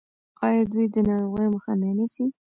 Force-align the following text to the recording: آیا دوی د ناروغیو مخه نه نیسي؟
آیا 0.47 0.63
دوی 0.71 0.85
د 0.93 0.97
ناروغیو 1.07 1.53
مخه 1.55 1.73
نه 1.81 1.89
نیسي؟ 1.97 2.25